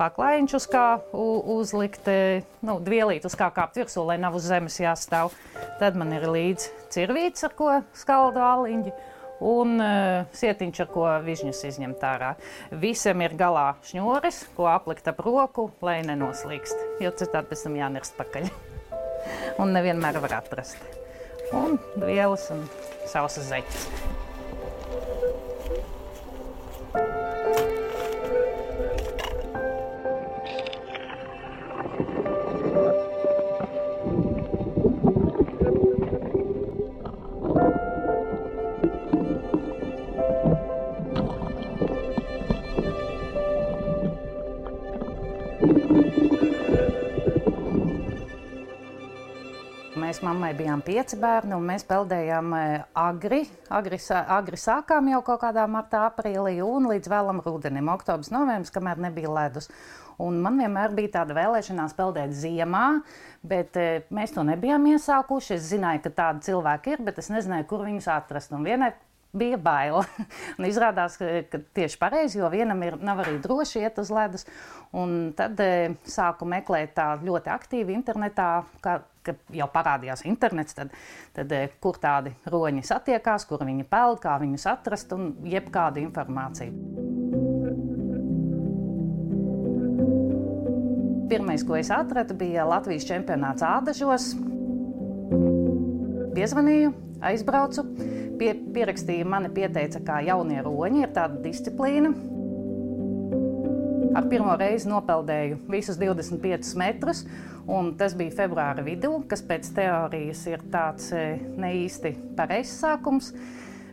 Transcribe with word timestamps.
paklājiņš, 0.00 0.56
uz 0.56 0.66
kā 0.72 0.86
uzlikt 1.12 2.08
nu, 2.64 2.78
dvielīt, 2.84 3.26
uz 3.28 3.36
kā 3.38 3.50
kāpt 3.54 3.78
virsū, 3.80 4.04
lai 4.08 4.18
nav 4.22 4.38
uz 4.38 4.48
zemes 4.48 4.80
jāstāv. 4.80 5.34
Tad 5.80 5.98
man 6.00 6.14
ir 6.16 6.26
līdzi 6.30 6.72
cirvīts, 6.92 7.44
ar 7.46 7.56
ko 7.58 7.78
skaldu 7.96 8.42
aliņģi. 8.44 8.96
Un 9.40 9.78
uh, 9.80 10.26
sietiņš, 10.36 10.82
ar 10.84 10.88
ko 10.92 11.06
vižņus 11.24 11.62
izņemt 11.70 12.02
ārā. 12.04 12.34
Visam 12.82 13.24
ir 13.24 13.32
galā 13.40 13.70
šņūris, 13.88 14.42
ko 14.58 14.68
aplikt 14.68 15.08
ap 15.08 15.22
roku, 15.24 15.70
lai 15.80 16.02
nenoslīkst. 16.04 17.00
Jo 17.00 17.14
citādi 17.16 17.54
pēc 17.54 17.64
tam 17.64 17.80
jānirst 17.80 18.20
pakaļ. 18.20 18.50
un 19.62 19.72
nevienmēr 19.76 20.20
var 20.20 20.40
atrast. 20.42 20.80
Un 21.56 21.78
vielas 22.04 22.50
un 22.54 22.66
sausas 23.08 23.48
zeķes. 23.48 24.19
Mammai 50.30 50.50
bijām 50.54 50.82
pieci 50.86 51.18
bērni, 51.18 51.56
un 51.56 51.64
mēs 51.66 51.82
peldējām 51.88 52.52
eh, 52.54 52.74
agri. 52.98 53.40
Agri, 53.72 53.98
agri 54.20 54.58
sākām 54.60 55.08
jau 55.10 55.22
kaut 55.26 55.42
kādā 55.42 55.64
martā, 55.70 56.04
aprīlī 56.10 56.60
un 56.64 56.86
līdz 56.90 57.10
vēlam 57.10 57.42
rudenim, 57.44 57.90
oktobris, 57.90 58.30
novembris, 58.34 58.72
kamēr 58.74 59.02
nebija 59.08 59.32
ledus. 59.34 59.70
Un 60.20 60.38
man 60.44 60.58
vienmēr 60.60 60.94
bija 60.94 61.14
tāda 61.20 61.34
vēlēšanās 61.38 61.96
peldēt 61.96 62.34
ziemā, 62.36 62.84
bet 63.40 63.78
e, 63.80 64.02
mēs 64.12 64.34
to 64.36 64.44
nebijām 64.44 64.84
iesākuši. 64.92 65.54
Es 65.56 65.70
zināju, 65.70 66.02
ka 66.04 66.12
tādi 66.18 66.50
cilvēki 66.50 66.94
ir, 66.94 67.04
bet 67.06 67.22
es 67.22 67.30
nezināju, 67.32 67.66
kur 67.70 67.86
viņus 67.86 68.10
atrast. 68.12 68.52
Un 68.52 68.66
vienai 68.68 68.92
bija 69.32 69.58
bail. 69.60 70.00
un 70.58 70.66
izrādās, 70.68 71.18
ka 71.20 71.62
tieši 71.76 71.98
pareizi, 72.00 72.40
jo 72.40 72.50
vienam 72.52 72.82
ir, 72.86 72.98
nav 73.02 73.22
arī 73.24 73.38
droši 73.42 73.84
iet 73.84 74.00
uz 74.02 74.10
ledus. 74.14 74.46
Un 74.96 75.32
tad 75.38 75.60
e, 75.62 75.94
sāku 76.08 76.48
meklēt 76.50 76.96
tā 76.96 77.12
ļoti 77.22 77.52
aktīvi 77.52 77.94
internetā, 77.94 78.48
kā, 78.82 78.98
ka 79.26 79.36
jau 79.54 79.68
parādījās 79.70 80.24
internets, 80.26 80.74
tad, 80.74 80.94
tad 81.36 81.52
e, 81.54 81.66
kur 81.82 82.00
tādi 82.02 82.34
roņi 82.50 82.82
satiekās, 82.86 83.46
kur 83.46 83.62
viņi 83.66 83.86
peld, 83.90 84.18
kā 84.24 84.36
viņus 84.42 84.66
atrast 84.72 85.14
un 85.16 85.32
jebkādu 85.46 86.02
informāciju. 86.02 87.08
Pirmais, 91.30 91.62
ko 91.62 91.76
es 91.78 91.92
atradu, 91.94 92.34
bija 92.34 92.64
Latvijas 92.66 93.06
čempionāts 93.06 93.62
Ādažos. 93.62 94.32
Piezvanīju, 96.34 96.90
aizbraucu 97.22 97.84
pie, 98.40 98.54
pierakstīja, 98.74 99.28
mani 99.28 99.52
pieteica, 99.52 100.00
kā 100.04 100.20
jaunie 100.24 100.60
roņi, 100.64 101.04
ir 101.04 101.14
tāda 101.16 101.40
disciplīna. 101.44 102.12
Ar 104.16 104.26
pirmo 104.26 104.56
reizi 104.58 104.88
nopeldēju 104.90 105.60
visus 105.70 105.98
25 106.00 106.74
metrus, 106.80 107.22
un 107.70 107.92
tas 107.98 108.16
bija 108.18 108.34
februāra 108.40 108.82
vidū, 108.82 109.12
kas 109.30 109.44
pēc 109.46 109.70
teorijas 109.76 110.42
ir 110.50 110.64
tāds 110.72 111.12
e, 111.14 111.24
ne 111.60 111.70
īsti 111.84 112.16
pareizs 112.38 112.74
sākums. 112.82 113.30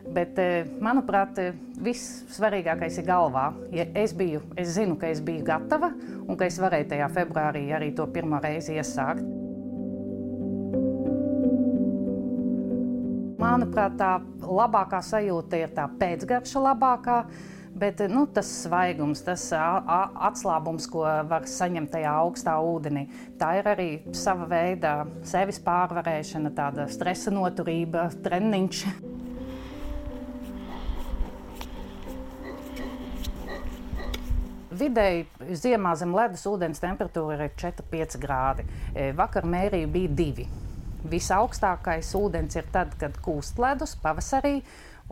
Bet, 0.08 0.40
e, 0.40 0.64
manuprāt, 0.82 1.38
e, 1.38 1.52
viss 1.84 2.24
svarīgākais 2.34 2.98
ir 2.98 3.06
galvā. 3.06 3.52
Ja 3.70 3.86
es, 3.94 4.16
biju, 4.16 4.42
es 4.58 4.74
zinu, 4.74 4.98
ka 4.98 5.12
es 5.12 5.22
biju 5.22 5.46
gatava 5.46 5.92
un 6.24 6.34
ka 6.34 6.48
es 6.48 6.58
varēju 6.58 6.90
tajā 6.96 7.12
februārī 7.20 7.68
arī 7.76 7.92
to 7.94 8.08
pirmo 8.10 8.42
reizi 8.42 8.74
iesākt. 8.80 9.37
Manuprāt, 13.48 13.94
tā 13.96 14.18
labākā 14.44 14.98
sajūta 15.00 15.56
ir 15.56 15.70
tā 15.72 15.86
pēcgarša 16.00 16.60
labākā. 16.66 17.22
Bet 17.78 18.00
nu, 18.10 18.26
tas 18.34 18.48
svaigums, 18.64 19.22
tas 19.24 19.44
atslābums, 19.54 20.88
ko 20.90 21.04
var 21.30 21.46
saņemt 21.48 21.92
tajā 21.94 22.12
augstā 22.24 22.56
ūdenī, 22.58 23.06
tā 23.38 23.52
ir 23.60 23.70
arī 23.70 23.88
sava 24.16 24.48
veida 24.50 24.92
sevis 25.24 25.60
pārvarēšana, 25.62 26.52
tāda 26.56 26.88
stresa 26.90 27.30
noturība, 27.32 28.08
treniņš. 28.24 28.84
Vidēji 34.78 35.54
ziemā 35.64 35.96
zem 35.98 36.12
ledus 36.18 36.44
ūdens 36.50 36.82
temperatūra 36.82 37.46
ir 37.48 37.54
4,5 37.58 38.18
grādi. 38.22 38.66
Vakar 39.16 39.46
mērīja 39.48 39.88
bija 39.94 40.16
2. 40.24 40.67
Visaugstākais 41.06 42.10
ūdens 42.18 42.56
ir 42.58 42.66
tad, 42.74 42.96
kad 42.98 43.14
kūst 43.22 43.60
ledus 43.62 43.94
pavasarī, 44.02 44.58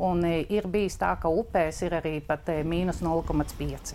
un 0.03 0.25
e, 0.27 0.41
ir 0.51 0.67
bijis 0.71 0.99
tā, 0.99 1.13
ka 1.21 1.31
upēs 1.31 1.83
ir 1.87 1.95
arī 2.01 2.19
pat 2.27 2.49
e, 2.51 2.63
mīnus 2.67 3.03
0,5. 3.07 3.95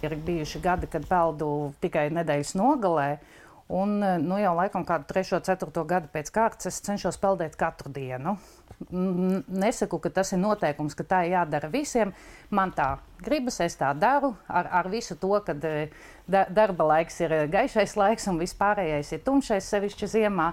Ir 0.00 0.16
bijuši 0.26 0.62
gadi, 0.64 0.88
kad 0.90 1.06
peldu 1.06 1.50
tikai 1.84 2.08
nedēļas 2.16 2.56
nogalē, 2.58 3.10
un 3.70 4.00
e, 4.02 4.16
nu, 4.24 4.40
jau 4.42 4.56
laikam 4.58 4.86
kādu 4.88 5.06
3, 5.12 5.38
4 5.46 5.86
gadu 5.94 6.10
pēc 6.10 6.32
kārtas 6.34 6.72
es 6.72 6.82
cenšos 6.88 7.20
peldēt 7.22 7.54
katru 7.60 7.92
dienu. 7.94 8.34
Nesaku, 8.88 9.98
ka 10.00 10.08
tas 10.08 10.32
ir 10.32 10.40
noteikums, 10.40 10.96
ka 10.96 11.04
tā 11.04 11.18
ir 11.26 11.34
jādara 11.34 11.68
visiem. 11.68 12.14
Man 12.48 12.72
tā 12.72 12.94
gribas, 13.20 13.60
es 13.60 13.76
tā 13.76 13.92
daru 13.92 14.32
ar, 14.48 14.70
ar 14.80 14.88
visu 14.88 15.18
to, 15.20 15.34
ka 15.44 15.52
e, 15.52 15.90
da, 16.24 16.46
darba 16.48 16.86
laiks 16.94 17.20
ir 17.20 17.34
e, 17.36 17.42
gaišais 17.52 17.92
laiks 18.00 18.28
un 18.32 18.40
vispārējais 18.40 19.12
ir 19.12 19.22
tumšais, 19.26 19.68
sevišķi 19.68 20.08
ziemā. 20.16 20.48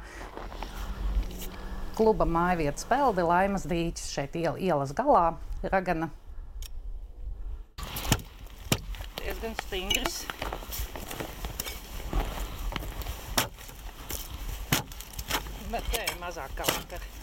Kluba 1.95 2.27
mājvietas 2.27 2.85
pelde, 2.89 3.23
laimas 3.23 3.63
dīķis 3.65 4.11
šeit 4.11 4.35
iel, 4.35 4.59
ielas 4.59 4.91
galā, 4.97 5.37
ragana. 5.63 6.11
Diezgan 9.23 9.55
stingrs. 9.63 10.25
Bet 15.71 15.87
te 15.93 16.03
ir 16.03 16.19
mazāk 16.19 16.51
kā 16.59 16.67
vakar 16.67 17.16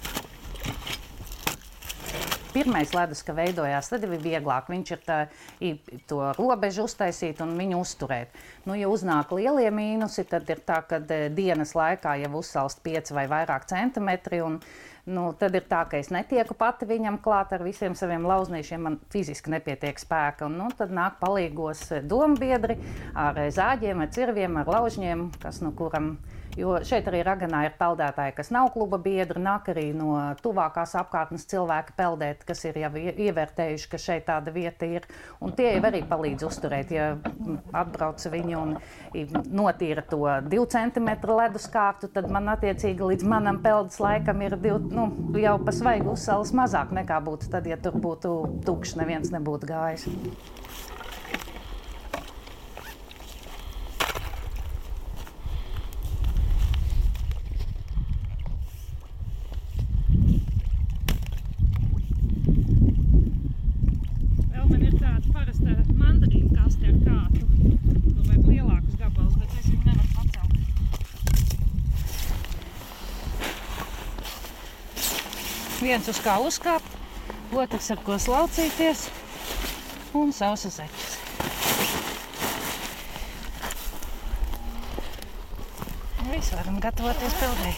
pirmais 2.55 2.95
ledus, 2.95 3.23
ka 3.27 3.35
veidojās, 3.37 3.91
tad 3.91 4.07
bija 4.09 4.23
vieglāk. 4.23 4.71
Viņš 4.73 4.93
ir 4.95 5.03
tā, 5.05 5.19
to 6.11 6.21
robežu 6.39 6.87
uztaisīt 6.89 7.43
un 7.45 7.57
viņu 7.59 7.81
uzturēt. 7.83 8.35
Nu, 8.69 8.77
ja 8.79 8.91
uznāk 8.93 9.35
lielie 9.37 9.71
mīnusi, 9.75 10.27
tad 10.31 10.49
ir 10.53 10.63
tā, 10.67 10.81
ka 10.89 11.01
e, 11.03 11.29
dienas 11.35 11.75
laikā 11.77 12.17
jau 12.23 12.35
uzsalst 12.41 12.83
5 12.87 13.15
vai 13.17 13.27
vairāk 13.31 13.67
centimetri. 13.71 14.41
Un, 14.45 14.61
nu, 15.11 15.27
tad 15.39 15.57
ir 15.59 15.67
tā, 15.71 15.83
ka 15.91 16.01
es 16.01 16.13
netieku 16.15 16.57
pati 16.59 16.89
viņam 16.89 17.19
klāt 17.25 17.53
ar 17.57 17.65
visiem 17.67 17.97
saviem 17.99 18.27
lauznīšiem. 18.29 18.87
Man 18.87 19.01
fiziski 19.13 19.53
nepietiek 19.55 20.01
spēka. 20.01 20.49
Un, 20.49 20.59
nu, 20.63 20.71
tad 20.79 20.95
nāk 20.95 21.19
palīgos 21.23 21.89
e, 21.93 22.05
dombiedri 22.07 22.79
ar 23.13 23.43
e, 23.43 23.51
zāģiem, 23.55 24.07
ar 24.07 24.15
cirviem, 24.15 24.63
ar 24.63 24.73
laužņiem, 24.79 25.29
kas 25.43 25.61
nu 25.65 25.75
kuram 25.77 26.15
ir 26.15 26.34
Jo 26.55 26.77
šeit 26.87 27.09
arī 27.11 27.25
Raganā 27.27 27.65
ir 27.67 27.73
peldētāji, 27.79 28.35
kas 28.37 28.53
nav 28.55 28.69
kluba 28.75 28.99
biedri, 29.03 29.41
nāk 29.43 29.73
arī 29.73 29.89
no 29.97 30.15
tuvākās 30.43 30.95
apkārtnes 31.01 31.49
cilvēki 31.51 31.97
peldēt, 31.99 32.45
kas 32.47 32.63
ir 32.69 32.79
jau 32.79 32.93
ievērtējuši, 32.95 33.89
ka 33.91 33.99
šeit 33.99 34.27
tāda 34.29 34.55
vieta 34.55 34.87
ir. 34.87 35.09
Un 35.43 35.55
tie 35.59 35.73
jau 35.73 35.83
arī 35.89 36.05
palīdz 36.07 36.47
uzturēt, 36.47 36.95
ja 36.95 37.09
atbrauca 37.75 38.31
viņi 38.31 38.59
un 38.61 38.77
notīra 39.51 40.07
to 40.07 40.23
divu 40.47 40.69
centimetru 40.71 41.41
ledus 41.41 41.67
kārtu, 41.75 42.11
tad 42.15 42.31
man 42.31 42.53
attiecīgi 42.55 43.11
līdz 43.13 43.27
manam 43.35 43.59
peldas 43.65 43.99
laikam 44.03 44.47
ir 44.47 44.55
div, 44.63 44.79
nu, 44.95 45.09
jau 45.41 45.59
pa 45.65 45.75
svaigu 45.75 46.15
uzsalas 46.15 46.55
mazāk 46.55 46.95
nekā 46.95 47.19
būtu 47.27 47.51
tad, 47.51 47.67
ja 47.67 47.81
tur 47.83 47.99
būtu 47.99 48.37
tukšs, 48.67 48.95
neviens 49.03 49.35
nebūtu 49.35 49.75
gājis. 49.75 50.07
Viens 75.95 76.09
uz 76.11 76.19
kā 76.19 76.33
uzkāpt, 76.43 76.95
otrs 77.55 77.93
ar 77.95 78.01
ko 78.03 78.17
slaucīties 78.19 79.05
un 80.19 80.33
sausas 80.35 80.81
zeķes. 80.81 81.13
Viss 86.33 86.51
varam 86.57 86.81
gatavoties 86.83 87.37
peldēji. 87.39 87.77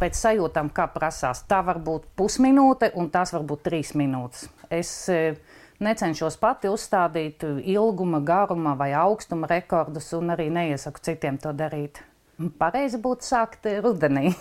Pēc 0.00 0.18
sajūtām, 0.24 0.72
kā 0.74 0.88
prasās, 0.90 1.44
tā 1.46 1.60
var 1.62 1.78
būt 1.86 2.08
pusminūte 2.18 2.90
un 2.98 3.12
tās 3.14 3.30
var 3.36 3.46
būt 3.46 3.62
trīs 3.68 3.92
minūtes. 3.94 4.48
Es 4.66 4.90
e, 5.06 5.36
necenšos 5.78 6.34
pati 6.42 6.66
uzstādīt 6.66 7.46
ilguma, 7.62 8.18
garuma 8.26 8.74
vai 8.74 8.90
augstuma 9.04 9.46
rekordus, 9.54 10.10
un 10.18 10.34
arī 10.34 10.50
neiesaku 10.50 11.06
citiem 11.06 11.38
to 11.38 11.54
darīt. 11.54 12.02
Pareizi 12.58 12.98
būtu 12.98 13.30
sākt 13.30 13.70
rudenī. 13.86 14.32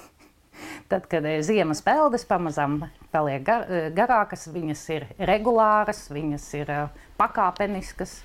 Tad, 0.92 1.06
kad 1.12 1.26
ziemas 1.48 1.80
peldes 1.86 2.26
pamazām 2.28 2.82
paliek 3.14 3.44
gar, 3.48 3.68
garākas, 3.96 4.48
viņas 4.52 4.84
ir 4.92 5.06
regulāras, 5.30 6.06
viņas 6.12 6.48
ir 6.60 6.72
pakāpeniskas 7.20 8.20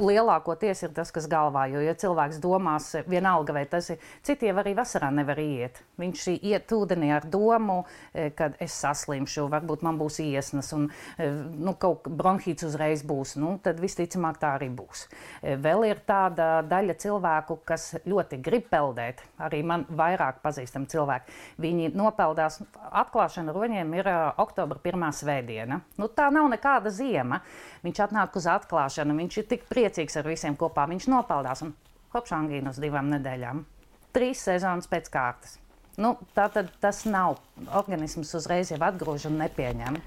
lielākoties 0.00 0.82
ir 0.86 0.92
tas, 0.96 1.10
kas 1.12 1.26
galvā. 1.30 1.66
Jo, 1.72 1.82
ja 1.84 1.94
cilvēks 1.98 2.40
domās, 2.42 2.90
vienalga, 3.08 3.54
vai 3.56 3.64
tas 3.68 3.90
ir, 3.92 4.00
citi 4.24 4.48
jau 4.48 4.56
arī 4.62 4.74
vasarā 4.76 5.10
nevar 5.12 5.38
iet. 5.42 5.82
Viņš 6.00 6.24
iet 6.38 6.72
ūdenī 6.72 7.12
ar 7.14 7.26
domu, 7.28 7.82
e, 8.12 8.30
ka 8.36 8.50
es 8.62 8.74
saslimšu, 8.82 9.46
varbūt 9.52 9.84
man 9.84 9.98
būs 10.00 10.18
iesnas, 10.24 10.72
un 10.76 10.88
e, 11.18 11.28
nu, 11.28 11.74
kaut 11.78 12.02
kā 12.06 12.14
bronhīts 12.22 12.66
uzreiz 12.66 13.04
būs. 13.06 13.36
Nu, 13.40 13.54
tad 13.62 13.80
visticamāk 13.82 14.40
tā 14.42 14.54
arī 14.56 14.70
būs. 14.72 15.04
E, 15.42 15.56
vēl 15.60 15.86
ir 15.90 16.02
tāda 16.08 16.62
daļa 16.66 16.96
cilvēku, 17.02 17.60
kas 17.68 17.92
ļoti 18.08 18.40
grib 18.42 18.70
peldēt. 18.72 19.22
Arī 19.42 19.62
man 19.66 19.86
vairāk 19.90 20.40
pazīstami 20.44 20.88
cilvēki. 20.90 21.36
Viņi 21.62 21.92
nopeldās, 21.98 22.62
atklāšana 22.90 23.54
roņiem 23.54 23.94
ir 24.00 24.10
oktobra 24.40 24.80
pirmā 24.82 25.12
svētdiena. 25.14 25.82
Nu, 26.00 26.08
tā 26.08 26.30
nav 26.34 26.48
nekāda 26.52 26.90
ziema. 26.94 27.42
Viņš 27.82 28.04
atnāk 28.04 28.36
uz 28.38 28.46
atklāšanu, 28.50 29.16
viņš 29.18 29.40
ir 29.42 29.46
tik 29.50 29.64
priecīgs 29.68 29.81
ar 29.86 30.28
visiem 30.28 30.56
kopā. 30.58 30.86
Viņš 30.90 31.08
nopeldās 31.10 31.64
un 31.66 31.72
kopš 32.12 32.36
angīnas 32.36 32.80
divām 32.82 33.10
nedēļām. 33.12 33.64
Trīs 34.12 34.44
sezonas 34.44 34.88
pēc 34.92 35.08
kārtas. 35.12 35.58
Nu, 36.00 36.14
tā 36.36 36.46
tad 36.52 36.70
tas 36.80 37.02
nav. 37.08 37.38
Organisms 37.76 38.32
uzreiz 38.36 38.72
jau 38.72 38.80
atgrūž 38.80 39.26
un 39.28 39.38
nepieņem. 39.42 39.98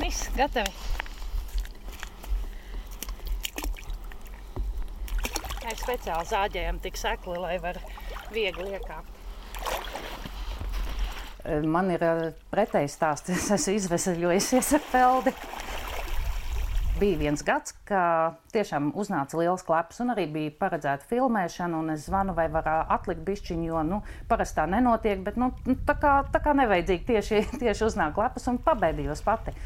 Viss 0.00 0.30
gatavi. 0.34 0.72
Mēs 5.60 5.82
speciāli 5.84 6.26
zāģējam 6.26 6.80
tik 6.82 6.98
sekli, 6.98 7.36
lai 7.38 7.56
var 7.62 7.78
viegli 8.34 8.72
iekāpt. 8.74 9.18
Man 11.70 11.90
ir 11.94 12.02
pretējs 12.50 12.98
stāsts. 12.98 13.30
Es 13.36 13.50
esmu 13.54 13.76
izvesaļojusies 13.78 14.74
ar 14.76 14.86
peldi 14.90 15.34
bija 17.00 17.18
viens 17.20 17.42
gads, 17.44 17.72
ka 17.88 18.02
tiešām 18.54 18.90
uznāca 18.98 19.38
liels 19.40 19.64
klaps, 19.66 20.00
un 20.04 20.12
arī 20.14 20.26
bija 20.30 20.52
paredzēta 20.60 21.08
filmēšana. 21.10 21.80
Es 21.94 22.06
zvanu, 22.08 22.34
vai 22.36 22.46
var 22.52 22.68
atlikt 22.82 23.24
bišķiņu, 23.26 23.66
jo 23.70 23.82
nu, 23.86 24.00
parasti 24.30 24.60
tā 24.60 24.66
nenotiek. 24.70 25.22
Bet 25.24 25.38
nu, 25.40 25.50
nu, 25.66 25.76
tā, 25.88 25.96
kā, 26.00 26.14
tā 26.32 26.42
kā 26.44 26.54
nevajadzīgi 26.60 27.06
tieši, 27.08 27.42
tieši 27.62 27.86
uznāk 27.88 28.14
klapas 28.18 28.48
un 28.52 28.60
pabeidījos 28.64 29.24
pati. 29.26 29.56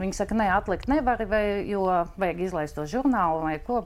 Viņi 0.00 0.16
saka, 0.16 0.38
nē, 0.38 0.48
atlikt 0.54 0.88
nevar, 0.88 1.22
vai, 1.28 1.44
jo 1.68 1.84
vajag 2.20 2.44
izlaist 2.46 2.78
to 2.78 2.86
žurnālu 2.88 3.42
vai 3.44 3.58
ko. 3.66 3.84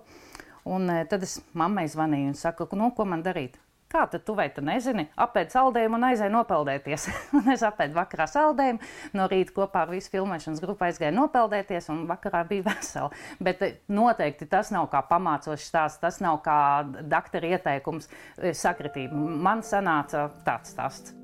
Un 0.65 0.89
tad 1.11 1.25
es 1.27 1.41
mammai 1.53 1.89
zvanīju 1.93 2.33
un 2.33 2.39
saku, 2.39 2.69
nu, 2.79 2.93
ko 2.97 3.09
man 3.09 3.25
darīt. 3.25 3.59
Kā 3.95 4.09
tu 4.11 4.35
vai 4.35 4.49
tu 4.51 4.59
nezini? 4.65 5.05
Apēd 5.23 5.53
saldējumu 5.55 6.01
un 6.01 6.05
aizēj 6.09 6.31
nopeldēties. 6.35 7.05
un 7.39 7.53
es 7.53 7.63
apēdu 7.63 7.95
vakarā 7.95 8.27
saldējumu, 8.27 8.83
no 9.15 9.29
rīta 9.31 9.55
kopā 9.55 9.85
ar 9.85 9.93
visu 9.95 10.11
filmēšanas 10.11 10.63
grupu 10.65 10.89
aizgāju 10.89 11.15
nopeldēties, 11.15 11.87
un 11.95 12.01
vakarā 12.11 12.41
bija 12.49 12.67
vesela. 12.73 13.13
Bet 13.39 13.63
eh, 13.63 13.77
noteikti 13.95 14.51
tas 14.51 14.73
nav 14.75 14.89
kā 14.91 15.05
pamācošs 15.07 15.69
stāsts, 15.71 16.03
tas 16.03 16.19
nav 16.25 16.41
kā 16.43 16.59
doktora 17.07 17.55
ieteikums 17.55 18.11
eh, 18.11 18.51
sakritība. 18.51 19.15
Man 19.15 19.63
sanāca 19.63 20.27
tāds 20.43 20.75
stāsts. 20.75 21.15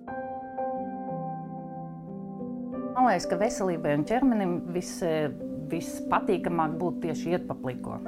Man 2.95 3.09
liekas, 3.09 3.27
ka 3.27 3.41
veselībai 3.41 3.99
un 3.99 4.07
ķermenim 4.07 4.59
vis, 4.77 4.95
eh, 5.03 5.27
vispatīkamāk 5.75 6.79
būtu 6.79 7.09
tieši 7.09 7.35
iet 7.35 7.51
pa 7.51 7.59
pliko. 7.59 7.99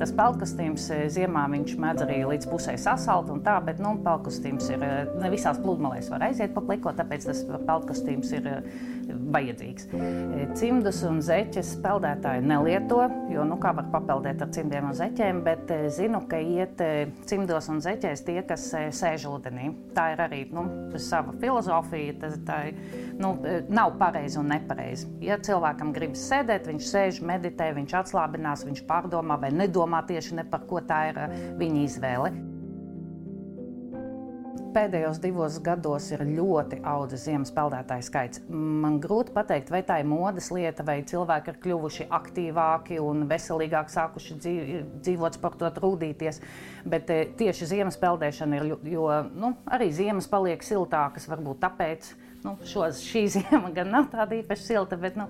Tas 0.00 0.12
pelnkostīms 0.16 0.86
eh, 0.94 1.02
ziemā 1.12 1.42
viņš 1.52 1.74
mēdz 1.82 2.04
arī 2.06 2.22
līdz 2.30 2.46
pusē 2.48 2.72
sasalt 2.80 3.28
un 3.34 3.42
tā, 3.44 3.58
bet 3.66 3.82
nu, 3.84 3.92
pelnkostīms 4.04 4.70
ir 4.72 4.84
eh, 4.86 5.10
ne 5.20 5.28
visās 5.32 5.60
pludmalēs 5.60 6.08
var 6.12 6.24
aiziet 6.30 6.54
pa 6.54 6.62
pliko, 6.64 6.94
tāpēc 6.96 7.26
tas 7.28 7.42
pelnkostīms 7.68 8.32
ir 8.38 8.48
eh, 8.48 8.70
vajadzīgs. 9.34 9.88
Cimdus 10.58 11.02
un 11.06 11.20
zeķes 11.24 11.74
peldētāji 11.84 12.44
nelieto, 12.46 13.02
jo 13.32 13.44
nu, 13.48 13.58
kā 13.62 13.72
var 13.76 13.90
papeldēt 13.92 14.44
ar 14.44 14.52
cimdiem 14.54 14.90
un 14.90 14.96
zeķiem, 14.96 15.42
bet 15.46 15.72
zinu, 15.94 16.22
ka 16.30 16.40
iet 16.40 16.82
cimdos 17.30 17.70
un 17.72 17.82
zeķēs 17.84 18.24
tie, 18.26 18.38
kas 18.46 18.68
sēž 18.96 19.26
ūdenī. 19.30 19.70
Tā 19.96 20.10
ir 20.14 20.24
arī 20.26 20.42
nu, 20.54 20.66
sava 21.00 21.34
filozofija, 21.40 22.16
tas 22.22 22.38
tā, 22.46 22.60
nu, 23.20 23.34
nav 23.70 23.96
pareizi 24.00 24.40
un 24.40 24.50
nepareizi. 24.52 25.08
Ja 25.24 25.38
cilvēkam 25.40 25.94
gribas 25.96 26.24
sēdēt, 26.30 26.68
viņš 26.70 26.92
sēž, 26.92 27.20
meditē, 27.26 27.70
viņš 27.76 27.96
atslābinās, 28.02 28.64
viņš 28.68 28.84
pārdomā 28.88 29.38
vai 29.40 29.52
nedomā 29.54 30.02
tieši 30.08 30.40
ne 30.40 30.46
par 30.48 30.66
ko 30.70 30.82
tā 30.84 31.02
ir 31.10 31.20
eh, 31.24 31.36
viņa 31.60 31.84
izvēle. 31.86 32.32
Pēdējos 34.70 35.18
divos 35.18 35.56
gados 35.66 36.04
ir 36.14 36.20
ļoti 36.28 36.76
audzis 36.86 37.24
ziemas 37.26 37.50
peldētāju 37.54 38.04
skaits. 38.06 38.42
Man 38.50 39.00
grūti 39.02 39.32
pateikt, 39.34 39.72
vai 39.74 39.80
tā 39.86 39.96
ir 39.98 40.06
modes 40.06 40.50
lieta, 40.54 40.84
vai 40.86 41.00
cilvēki 41.06 41.50
ir 41.50 41.56
kļuvuši 41.64 42.06
aktīvāki 42.14 43.00
un 43.02 43.24
veselīgāk 43.30 43.90
sākuši 43.90 44.36
dzīvot, 44.38 45.38
sportot, 45.40 45.80
rūdīties. 45.82 46.38
Bet 46.86 47.10
eh, 47.10 47.24
tieši 47.40 47.66
ziemas 47.72 47.98
peldēšana 47.98 48.60
ir, 48.60 48.74
jo 48.92 49.08
nu, 49.34 49.56
arī 49.66 49.90
ziemas 49.96 50.30
paliek 50.30 50.62
siltākas, 50.62 51.26
varbūt 51.30 51.64
tāpēc. 51.64 52.12
Nu, 52.44 52.54
šos, 52.64 53.02
šī 53.04 53.24
zima 53.34 53.72
gan 53.74 53.90
nav 53.92 54.06
tāda 54.12 54.38
īpaši 54.38 54.68
silta, 54.68 55.00
bet 55.00 55.18
nu, 55.18 55.26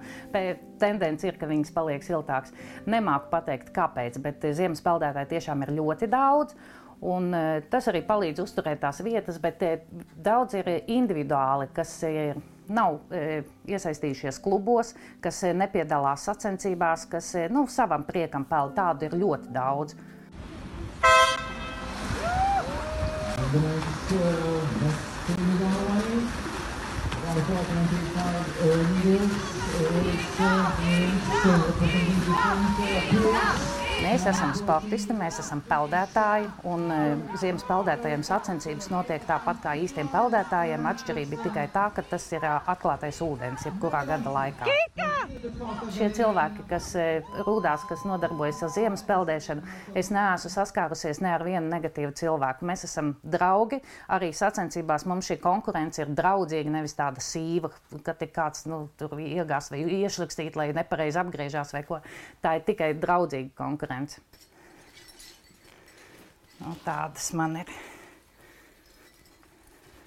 tendence 0.83 1.27
ir, 1.27 1.41
ka 1.41 1.49
viņas 1.49 1.73
paliek 1.75 2.05
siltākas. 2.05 2.53
Nemāku 2.91 3.33
pateikt, 3.33 3.73
kāpēc, 3.75 4.21
bet 4.21 4.45
ziemas 4.53 4.85
peldētāji 4.85 5.33
tiešām 5.33 5.65
ir 5.65 5.75
ļoti 5.81 6.11
daudz. 6.13 6.55
Un, 7.01 7.31
uh, 7.33 7.63
tas 7.73 7.87
arī 7.89 8.03
palīdz 8.05 8.43
uzturēt 8.43 8.83
tās 8.83 9.01
vietas, 9.05 9.39
bet 9.41 9.63
uh, 9.65 9.79
daudz 10.21 10.59
ir 10.59 10.69
individuāli, 10.85 11.71
kas 11.73 11.95
ir, 12.05 12.37
nav 12.69 12.99
uh, 13.01 13.41
iesaistījušies 13.71 14.41
klubos, 14.45 14.93
kas 15.25 15.41
uh, 15.47 15.55
nepiedalās 15.57 16.29
sacensībās, 16.29 17.07
kas 17.09 17.33
uh, 17.39 17.49
nu, 17.53 17.65
savam 17.73 18.05
priekam 18.05 18.45
peld. 18.45 18.77
Tādu 18.77 19.09
ir 19.09 19.17
ļoti 19.23 19.55
daudz. 19.57 19.97
Thank 32.61 33.65
you. 33.65 33.70
Mēs 34.01 34.23
esam 34.31 34.55
sportisti, 34.57 35.13
mēs 35.13 35.43
esam 35.43 35.61
peldētāji, 35.69 36.47
un 36.71 36.87
uh, 36.89 37.35
ziemas 37.43 37.67
peldētājiem 37.69 38.25
sacensības 38.25 38.89
notiek 38.89 39.27
tāpat 39.29 39.61
kā 39.61 39.75
īstiem 39.85 40.09
peldētājiem. 40.09 40.89
Atšķirība 40.95 41.37
ir 41.37 41.45
tikai 41.45 41.67
tā, 41.75 41.91
ka 41.93 42.07
tas 42.15 42.25
ir 42.33 42.47
uh, 42.49 42.65
atklātais 42.73 43.21
ūdens, 43.27 43.69
jebkurā 43.69 44.07
gada 44.09 44.33
laikā. 44.39 44.73
Šie 45.95 46.09
cilvēki, 46.17 46.65
kas 46.71 46.91
uh, 46.99 47.31
rūdās, 47.47 47.85
kas 47.89 48.05
nodarbojas 48.09 48.61
ar 48.67 48.73
ziemas 48.75 49.05
peldēšanu, 49.09 49.65
es 49.97 50.11
neesmu 50.13 50.51
saskārusies 50.53 51.23
ne 51.25 51.33
ar 51.35 51.45
vienu 51.47 51.67
negatīvu 51.71 52.13
cilvēku. 52.21 52.67
Mēs 52.69 52.85
esam 52.89 53.15
draugi, 53.23 53.81
arī 54.13 54.31
sacensībās 54.37 55.07
mums 55.09 55.31
šī 55.31 55.39
konkurence 55.43 56.03
ir 56.03 56.13
draudzīga, 56.17 56.75
nevis 56.77 56.97
tāda 56.99 57.25
sīva, 57.25 57.73
ka 58.05 58.15
tik 58.21 58.35
kāds 58.37 58.67
nu, 58.71 58.85
tur 59.01 59.17
iegās 59.23 59.71
vai 59.73 59.83
iešlikstīt, 60.01 60.59
lai 60.61 60.71
nepareizi 60.77 61.23
apgriežās 61.23 61.75
vai 61.77 61.85
ko. 61.89 62.03
Tā 62.45 62.59
ir 62.59 62.67
tikai 62.69 62.93
draudzīga 63.01 63.55
konkurence 63.57 63.81
konkurence. 63.81 64.21
Nu, 66.61 66.75
tādas 66.85 67.33
man 67.33 67.57
ir. 67.63 67.71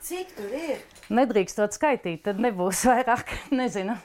Cik 0.03 0.35
tur 0.37 0.51
ir? 0.53 0.81
Nedrīkstot 1.09 1.73
skaitīt, 1.73 2.23
tad 2.27 2.41
nebūs 2.43 2.83
vairāk. 2.89 3.31
Nezinu. 3.59 3.95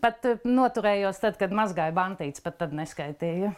Pat 0.00 0.24
eh, 0.28 0.40
noturējos 0.48 1.20
tad, 1.20 1.36
kad 1.40 1.52
mazgāju 1.56 1.96
bantītes, 1.96 2.42
pat 2.44 2.58
tad 2.62 2.74
neskaitīju. 2.76 3.52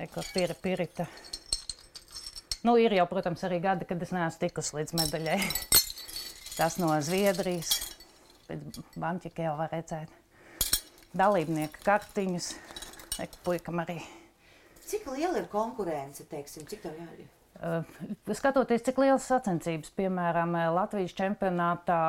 Eko 0.00 0.24
pira 0.32 0.56
pirita. 0.60 1.06
Nu, 2.66 2.74
ir 2.80 2.92
jau, 2.96 3.06
protams, 3.08 3.44
arī 3.46 3.60
gadi, 3.64 3.86
kad 3.88 4.00
es 4.02 4.12
neesmu 4.12 4.40
tikusi 4.42 4.76
līdz 4.78 4.96
medaļai. 4.98 5.38
Tas 6.56 6.78
no 6.80 6.90
Zviedrijas. 7.04 7.74
Pēc 8.48 8.80
banķika 9.00 9.44
jau 9.46 9.56
var 9.58 9.72
redzēt. 9.72 10.12
Dalībnieku 11.16 11.80
kartiņus. 11.84 12.52
Eku 13.22 13.40
puikam 13.46 13.80
arī. 13.84 14.00
Cik 14.86 15.08
liela 15.14 15.40
ir 15.40 15.48
konkurence, 15.50 16.24
teiksim, 16.30 16.66
cik 16.68 16.84
tev 16.84 16.98
jāir? 17.00 17.26
Uh, 17.56 18.34
skatoties, 18.36 18.84
cik 18.86 18.98
liels 19.00 19.24
sacensības, 19.26 19.90
piemēram, 19.96 20.52
eh, 20.60 20.68
Latvijas 20.76 21.14
čempionātā, 21.16 22.00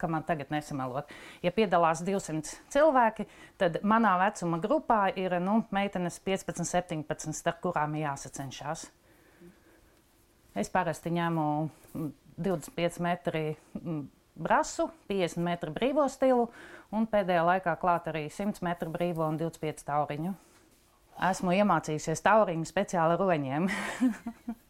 kā 0.00 0.08
man 0.10 0.24
tagad 0.26 0.50
nesamelot, 0.54 1.10
ja 1.44 1.52
piedalās 1.54 2.02
200 2.06 2.56
cilvēki, 2.72 3.26
tad 3.60 3.80
manā 3.86 4.16
vecuma 4.20 4.60
grupā 4.62 5.00
ir 5.18 5.38
nu, 5.42 5.60
meitenes 5.74 6.18
15, 6.24 6.66
17, 6.66 7.34
starp 7.36 7.62
kurām 7.64 7.96
ir 7.96 8.06
jāsacenšas. 8.06 8.88
Es 10.56 10.72
parasti 10.72 11.12
ņemu 11.12 11.46
25 12.40 13.00
metri 13.04 13.44
brasu, 14.36 14.90
50 15.08 15.44
metru 15.44 15.72
brīvo 15.72 16.06
stilu 16.12 16.48
un 16.94 17.08
pēdējā 17.10 17.44
laikā 17.44 17.76
klāt 17.80 18.08
arī 18.12 18.26
100 18.32 18.64
metru 18.64 18.92
brīvo 18.92 19.26
un 19.28 19.40
25 19.40 19.84
tauriņu. 19.88 20.34
Esmu 21.30 21.54
iemācījusies 21.56 22.24
tauriņu 22.24 22.68
speciāli 22.68 23.16
roņiem. 23.20 23.68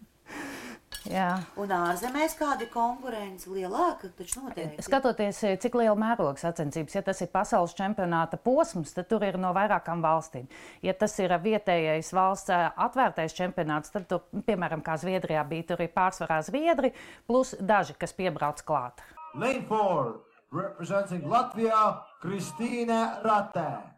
Jā. 1.11 1.29
Un 1.61 1.73
ārzemēs 1.75 2.35
kāda 2.39 2.67
ir 2.67 2.71
konkurence 2.73 3.51
lielāka? 3.51 4.11
Noteikti. 4.11 4.83
Skatoties, 4.85 5.43
eh, 5.45 5.57
cik 5.63 5.79
liela 5.79 5.97
mēroga 5.99 6.41
sacensības, 6.41 6.95
ja 6.97 7.03
tas 7.07 7.21
ir 7.23 7.31
pasaules 7.33 7.75
čempionāta 7.79 8.39
posms, 8.43 8.95
tad 8.97 9.09
tur 9.09 9.25
ir 9.25 9.39
no 9.39 9.53
vairākām 9.57 10.03
valstīm. 10.05 10.49
Ja 10.83 10.95
tas 10.95 11.17
ir 11.23 11.31
vietējais 11.31 12.13
valsts 12.13 12.51
eh, 12.51 12.69
atvērtais 12.77 13.37
čempionāts, 13.37 13.93
tad, 13.95 14.09
tur, 14.11 14.25
piemēram, 14.47 14.83
kā 14.83 14.99
Zviedrijā 15.01 15.47
bija, 15.49 15.71
tur 15.73 15.83
ir 15.85 15.93
pārsvarā 15.95 16.43
Zviedri, 16.47 16.93
plus 17.27 17.55
daži, 17.61 17.95
kas 17.99 18.13
piebrauc 18.13 18.63
klāt. 18.67 19.05
Lane 19.35 19.67
4, 19.69 20.17
representing 20.53 21.27
Latvijā, 21.29 22.03
Kristīne 22.23 23.23
Ratē. 23.25 23.96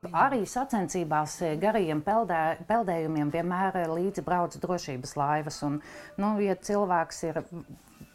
Arī 0.00 0.46
sacensībās 0.48 1.32
eh, 1.44 1.56
garajiem 1.60 1.98
peldē, 2.00 2.36
peldējumiem 2.68 3.32
vienmēr 3.34 3.74
eh, 3.82 3.90
līdzi 3.98 4.22
brauc 4.24 4.54
drošības 4.62 5.10
laivas. 5.20 5.58
Un, 5.66 5.74
nu, 6.16 6.30
ja 6.40 6.54
cilvēks 6.56 7.18
ir 7.28 7.40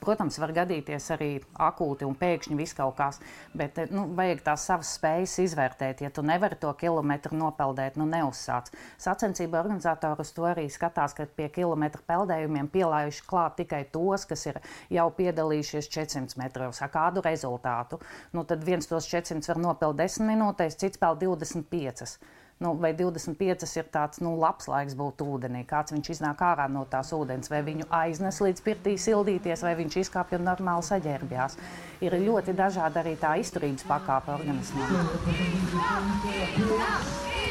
Protams, 0.05 0.37
var 0.41 0.53
gadīties 0.53 1.07
arī 1.15 1.29
akūti 1.65 2.05
un 2.05 2.13
pēkšņi 2.19 2.57
viss 2.59 2.77
kaut 2.77 2.95
kas, 2.99 3.17
bet 3.57 3.79
nu, 3.89 4.05
vajag 4.17 4.43
tās 4.45 4.67
savas 4.69 4.91
spējas 4.99 5.33
izvērtēt. 5.41 6.03
Ja 6.05 6.11
tu 6.13 6.21
nevari 6.25 6.59
to 6.61 6.69
kilometru 6.77 7.37
nopeldēt, 7.39 7.97
nu 7.97 8.05
neuzsāc. 8.09 8.69
Sacensību 9.01 9.57
organizatori 9.57 10.21
uz 10.21 10.33
to 10.35 10.45
arī 10.45 10.67
skatās, 10.69 11.17
ka 11.17 11.25
pie 11.25 11.49
kilometru 11.55 12.05
peldējumiem 12.05 12.69
pielājuši 12.73 13.25
klāt 13.25 13.57
tikai 13.63 13.83
tos, 13.91 14.27
kas 14.29 14.45
ir 14.51 14.61
jau 14.93 15.09
piedalījušies 15.17 15.89
400 15.89 16.41
metros 16.43 16.83
ar 16.85 16.93
kādu 16.93 17.25
rezultātu. 17.25 17.99
Nu, 18.35 18.45
tad 18.45 18.63
viens 18.67 18.85
tos 18.89 19.09
400 19.09 19.55
var 19.55 19.61
nopeld 19.69 19.97
10 20.05 20.29
minūtēs, 20.29 20.77
cits 20.81 21.01
peld 21.01 21.25
25 21.25 22.44
nu, 22.57 22.71
vai 22.79 22.93
25 22.95 23.75
ir 23.75 23.87
tāds 23.91 24.21
nu, 24.23 24.31
labs 24.39 24.69
laiks 24.71 24.95
būt 24.95 25.23
ūdenī, 25.25 25.65
kāds 25.67 25.91
viņš 25.91 26.11
iznāk 26.13 26.43
ārā 26.45 26.69
no 26.71 26.85
tās 26.87 27.11
ūdens, 27.15 27.51
vai 27.51 27.59
viņu 27.65 27.89
aiznes 27.91 28.39
līdz 28.43 28.63
pirtī 28.63 28.95
sildīties, 29.01 29.63
vai 29.65 29.75
viņš 29.81 29.97
izkāpj 30.05 30.37
un 30.39 30.47
normāli 30.47 30.87
saģērbjās. 30.87 31.57
Ir 32.05 32.15
ļoti 32.23 32.55
dažāda 32.55 33.03
arī 33.03 33.15
tā 33.19 33.35
izturības 33.41 33.83
pakāpe 33.89 34.31
organismam. 34.37 34.87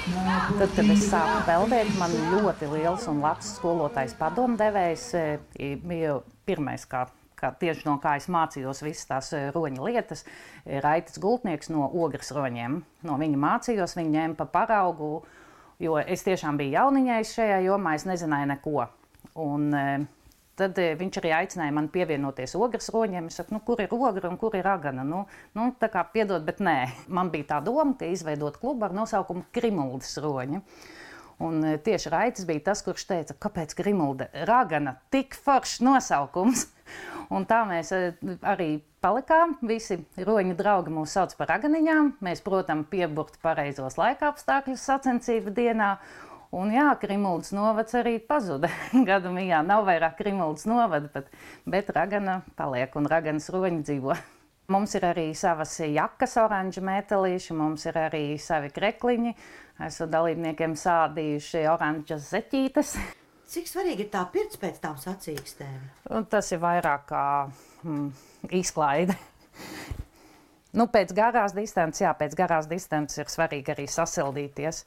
Tad, 0.04 0.70
kad 0.76 0.88
es 0.92 1.04
sāku 1.08 1.37
peldēt, 1.49 1.92
man 2.00 2.12
ļoti 2.32 2.68
liels 2.73 3.04
un 3.12 3.20
labs 3.25 3.54
skolotājs 3.58 4.16
padomdevējs 4.20 5.06
eh, 5.20 5.76
bija 5.84 6.18
pirmais, 6.49 6.84
kā 6.88 7.06
kā 7.38 7.50
tieši 7.60 7.86
no 7.88 7.98
kā 8.02 8.16
es 8.18 8.28
mācījos 8.32 8.82
visas 8.84 9.08
tās 9.10 9.30
eh, 9.36 9.50
roņa 9.54 9.84
lietas, 9.84 10.24
eh, 10.64 10.80
Raitas 10.84 11.20
Gultnieks 11.22 11.70
no 11.74 11.86
ogres 11.88 12.32
roņiem. 12.34 12.80
No 13.06 13.18
viņa 13.20 13.40
mācījos, 13.46 13.96
viņa 13.98 14.14
ņēma 14.16 14.38
pa 14.40 14.48
paraugu, 14.58 15.14
jo 15.82 15.98
es 16.00 16.24
tiešām 16.26 16.60
biju 16.60 16.76
jauniņais 16.78 17.34
šajā 17.38 17.62
jomā, 17.66 17.96
es 17.98 18.06
nezināju 18.10 18.52
neko. 18.54 18.90
Un, 19.46 19.72
eh, 19.74 20.10
Tad 20.54 20.76
viņš 20.78 21.16
arī 21.18 21.30
aicināja 21.34 21.72
mani 21.74 21.88
pievienoties 21.90 22.52
ogres 22.54 22.86
roņiem. 22.94 23.26
Es 23.26 23.40
saku, 23.40 23.56
nu, 23.56 23.58
kur 23.66 23.80
ir 23.82 23.90
ogra 23.90 24.28
un 24.30 24.36
kur 24.38 24.54
ir 24.54 24.62
ragana? 24.62 25.02
Nu, 25.02 25.24
nu, 25.58 25.64
tā 25.80 25.88
kā 25.90 26.04
piedod, 26.12 26.44
bet 26.46 26.60
nē. 26.62 26.76
Man 27.16 27.32
bija 27.32 27.48
tā 27.48 27.58
doma, 27.66 27.96
ka 27.98 28.06
izveidot 28.06 28.60
klubu 28.62 28.86
ar 28.86 28.94
nosaukumu 28.94 29.48
Krimuldas 29.50 30.14
roņi. 30.22 30.62
Un 31.42 31.58
tieši 31.82 32.12
Raitas 32.14 32.46
bija 32.46 32.68
tas, 32.70 32.84
kurš 32.86 33.02
teica, 33.10 33.34
kāpēc 33.34 33.74
Grimulda 33.74 34.30
ragana 34.46 34.94
tik 35.10 35.34
foršs 35.34 35.82
nosaukums. 35.82 36.68
Un 37.34 37.46
tā 37.48 37.62
mēs 37.68 37.92
eh, 37.96 38.20
arī 38.44 38.68
palikām. 39.04 39.56
Visi 39.64 39.98
roņu 40.26 40.56
draugi 40.58 40.92
mūs 40.94 41.16
sauc 41.16 41.34
par 41.38 41.52
raganiņām. 41.54 42.14
Mēs, 42.24 42.44
protams, 42.44 42.88
pieburti 42.92 43.40
pareizos 43.42 43.98
laika 44.00 44.30
apstākļus 44.32 44.86
sacensību 44.90 45.54
dienā. 45.56 45.96
Un 46.54 46.70
jā, 46.70 46.86
Krimuldas 47.02 47.50
novads 47.54 47.96
arī 47.98 48.18
pazuda. 48.22 48.70
Gadu 49.08 49.32
mijā 49.34 49.64
nav 49.66 49.88
vairāk 49.88 50.20
Krimuldas 50.20 50.68
novada, 50.70 51.10
bet, 51.14 51.32
bet 51.66 51.90
ragana 51.96 52.42
paliek 52.58 52.94
un 52.98 53.10
raganas 53.10 53.50
roņi 53.50 53.82
dzīvo. 53.88 54.14
Mums 54.72 54.94
ir 54.96 55.04
arī 55.04 55.26
savas 55.36 55.74
jakas, 55.82 56.38
oranža 56.40 56.80
metālīši, 56.80 57.52
mums 57.52 57.82
ir 57.84 57.98
arī 58.00 58.22
savi 58.40 58.70
krekliņi. 58.72 59.34
Esmu 59.84 60.06
dalībniekiem 60.08 60.72
sādījuši 60.80 61.66
oranžas 61.68 62.30
zeķītes. 62.32 62.94
Cik 63.50 63.68
svarīgi 63.68 64.06
ir 64.06 64.10
tā 64.12 64.24
pirts 64.32 64.58
pēc 64.60 64.80
tām 64.82 64.96
sacīkstēm? 65.00 65.80
Tas 66.32 66.50
ir 66.54 66.62
vairāk 66.62 67.06
kā 67.10 67.24
mm, 67.84 68.06
izklaide. 68.56 69.16
nu, 70.78 70.88
pēc 70.90 71.12
garās 71.16 71.54
distances, 71.56 72.02
jā, 72.06 72.14
pēc 72.18 72.36
garās 72.38 72.68
distances 72.70 73.20
ir 73.20 73.32
svarīgi 73.32 73.74
arī 73.74 73.86
sasildīties. 73.90 74.84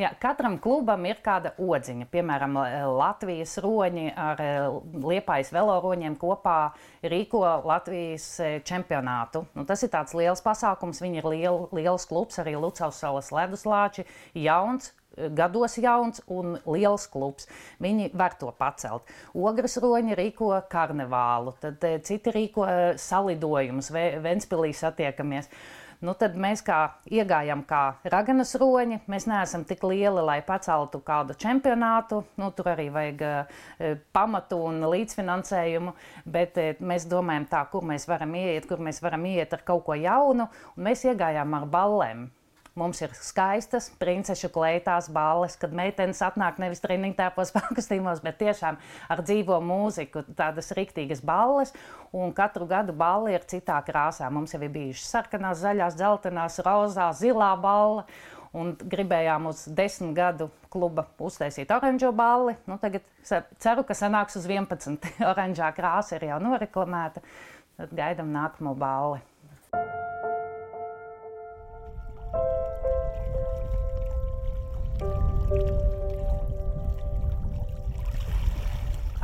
Jā, 0.00 0.10
katram 0.18 0.56
klubam 0.62 1.04
ir 1.06 1.20
kāda 1.22 1.52
odziņa. 1.60 2.08
Piemēram, 2.10 2.56
Latvijas 2.98 3.54
roņi 3.62 4.08
ar 4.18 4.42
eh, 4.42 4.64
liepais 5.04 5.52
veloroņiem 5.54 6.16
kopā 6.18 6.58
rīko 7.04 7.44
Latvijas 7.66 8.26
eh, 8.42 8.56
čempionātu. 8.66 9.44
Nu, 9.54 9.66
tas 9.68 9.84
ir 9.86 9.92
tāds 9.92 10.16
liels 10.18 10.42
pasākums. 10.44 11.02
Viņi 11.04 11.22
ir 11.22 11.30
liel, 11.30 11.62
liels 11.76 12.08
klubs, 12.10 12.40
arī 12.42 12.56
Lucavas 12.58 12.98
salas 13.04 13.30
leduslāči, 13.34 14.06
jauns, 14.34 14.90
gados 15.34 15.78
jauns 15.78 16.22
un 16.26 16.58
liels 16.66 17.06
klubs. 17.10 17.48
Viņi 17.82 18.10
var 18.18 18.34
to 18.40 18.50
pacelt. 18.58 19.08
Ogres 19.34 19.78
roņi 19.82 20.18
rīko 20.18 20.50
karnevālu, 20.70 21.54
tad 21.62 21.86
eh, 21.86 22.00
citi 22.04 22.34
rīko 22.34 22.66
eh, 22.66 22.84
salidojumus, 23.00 23.92
Ventspilī 23.94 24.74
satiekamies. 24.74 25.50
Nu, 26.02 26.14
tad 26.18 26.34
mēs 26.40 26.62
kā 26.66 26.78
iegājām 27.06 27.64
kā 27.68 27.82
raganas 28.10 28.54
roņi. 28.60 29.00
Mēs 29.10 29.28
neesam 29.30 29.64
tik 29.68 29.84
lieli, 29.86 30.22
lai 30.24 30.40
paceltu 30.46 31.00
kādu 31.04 31.36
čempionātu. 31.38 32.22
Nu, 32.40 32.50
tur 32.56 32.72
arī 32.74 32.88
vajag 32.94 33.24
uh, 33.28 33.58
pamatu 34.16 34.60
un 34.68 34.82
līdzfinansējumu. 34.94 35.94
Bet 36.26 36.58
uh, 36.60 36.72
mēs 36.80 37.08
domājam, 37.10 37.48
tā, 37.50 37.64
kur 37.72 37.86
mēs 37.86 38.08
varam 38.10 38.34
iet, 38.40 38.68
kur 38.70 38.82
mēs 38.82 39.02
varam 39.04 39.26
iet 39.30 39.54
ar 39.54 39.66
kaut 39.66 39.84
ko 39.86 39.98
jaunu. 39.98 40.48
Un 40.74 40.88
mēs 40.90 41.06
iegājām 41.06 41.60
ar 41.60 41.68
ballēm. 41.70 42.26
Mums 42.74 42.98
ir 43.04 43.12
skaistas 43.14 43.84
princešu 44.00 44.48
kleitās 44.50 45.06
balles, 45.14 45.54
kad 45.62 45.70
meitenes 45.78 46.18
atnāk 46.26 46.56
nevis 46.58 46.80
treniņu 46.82 47.14
tēpos 47.20 47.52
pakastīmos, 47.54 48.22
bet 48.24 48.40
tiešām 48.40 48.80
ar 49.14 49.20
dzīvo 49.22 49.60
mūziku, 49.62 50.24
tādas 50.34 50.72
riktīgas 50.74 51.20
balles. 51.22 51.70
Un 52.10 52.32
katru 52.34 52.66
gadu 52.66 52.90
balli 52.98 53.36
ir 53.36 53.46
citā 53.46 53.76
krāsā. 53.86 54.26
Mums 54.26 54.56
jau 54.56 54.58
ir 54.66 54.72
bijušas 54.74 55.12
sarkanās, 55.14 55.60
zaļās, 55.62 55.94
dzeltenās, 56.00 56.58
rozā, 56.66 57.12
zilā 57.14 57.52
balle. 57.62 58.08
Un 58.54 58.72
gribējām 58.78 59.46
uz 59.50 59.64
desmit 59.70 60.14
gadu 60.18 60.48
kluba 60.70 61.06
uztaisīt 61.22 61.70
oranžo 61.74 62.10
balli. 62.14 62.56
Nu, 62.70 62.80
tagad 62.82 63.06
ceru, 63.22 63.86
ka 63.86 63.94
sanāks 63.98 64.34
uz 64.38 64.50
11. 64.50 64.98
Oranžā 65.30 65.70
krāsa 65.78 66.18
ir 66.18 66.26
jau 66.32 66.40
noreklamēta. 66.42 67.22
Tad 67.78 67.94
gaidām 67.94 68.34
nākamo 68.34 68.74
balli. 68.78 69.22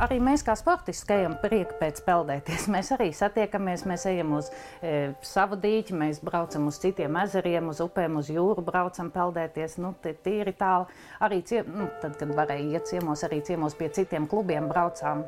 Arī 0.01 0.17
mēs 0.23 0.43
kā 0.45 0.55
sportisti 0.57 1.13
ejam 1.15 1.35
prieka 1.41 1.77
pēc 1.79 2.01
peldēties. 2.05 2.67
Mēs 2.73 2.91
arī 2.95 3.09
satiekamies, 3.15 3.85
mēs 3.89 4.05
ejam 4.09 4.33
uz 4.39 4.49
e, 4.81 5.11
savu 5.25 5.59
dīķi, 5.61 5.97
mēs 5.97 6.21
braucam 6.25 6.69
uz 6.71 6.79
citiem 6.81 7.19
ezeriem, 7.21 7.69
uz 7.71 7.81
upēm, 7.83 8.17
uz 8.21 8.31
jūru, 8.33 8.63
braucam 8.65 9.11
peldēties. 9.13 9.77
Nu, 9.81 9.93
tīri 10.01 10.55
tālu. 10.57 10.89
Arī 11.21 11.41
ciem, 11.47 11.69
nu, 11.77 11.89
tad, 12.01 12.17
kad 12.19 12.33
varēja 12.37 12.79
iet 12.79 12.89
ciemos, 12.89 13.25
arī 13.27 13.41
ciemos 13.45 13.77
pie 13.77 13.91
citiem 13.93 14.27
klubiem 14.31 14.69
braucām. 14.71 15.23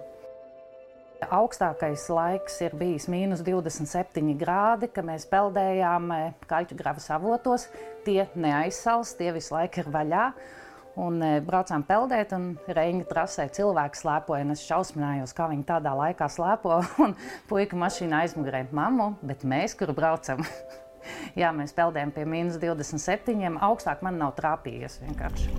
Augstākais 1.32 2.04
laiks 2.12 2.58
ir 2.66 2.74
bijis 2.76 3.06
mīnus 3.08 3.46
27 3.46 4.34
grādi, 4.42 4.90
kad 4.92 5.08
mēs 5.08 5.30
peldējām 5.32 6.12
e, 6.12 6.20
kaļķu 6.50 6.80
gravas 6.82 7.08
avotos. 7.16 7.70
Tie 8.08 8.26
neaizsals, 8.36 9.16
tie 9.20 9.32
visu 9.36 9.56
laiku 9.56 9.86
ir 9.86 9.94
vaļā. 9.94 10.28
Un 11.02 11.18
e, 11.26 11.42
braucām 11.42 11.82
peldēt, 11.88 12.36
un 12.38 12.52
Reņģa 12.70 13.06
trasē 13.10 13.48
cilvēki 13.56 13.98
slēpoja. 13.98 14.46
Es 14.54 14.66
šausminājos, 14.68 15.34
kā 15.34 15.48
viņi 15.50 15.66
tādā 15.70 15.94
laikā 15.98 16.28
slēpo. 16.30 16.82
Un 17.06 17.16
puika 17.50 17.80
mašīna 17.80 18.22
aizmugurē 18.24 18.68
mammu, 18.72 19.16
bet 19.26 19.42
mēs, 19.48 19.74
kur 19.80 19.94
braucam, 19.98 20.46
jā, 21.42 21.50
mēs 21.56 21.74
peldējam 21.74 22.14
pie 22.14 22.26
minus 22.30 22.62
27. 22.62 23.58
Augstāk 23.58 24.06
man 24.06 24.22
nav 24.22 24.36
trāpījies 24.38 25.02
vienkārši. 25.08 25.50